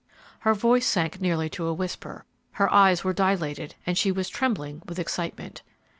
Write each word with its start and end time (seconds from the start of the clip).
Her 0.39 0.55
voice 0.55 0.87
sank 0.87 1.21
nearly 1.21 1.47
to 1.51 1.67
a 1.67 1.75
whisper, 1.75 2.25
her 2.53 2.73
eyes 2.73 3.03
were 3.03 3.13
dilated, 3.13 3.75
and 3.85 3.95
she 3.95 4.11
was 4.11 4.29
trembling 4.29 4.81
with 4.87 4.97
excitement. 4.97 5.61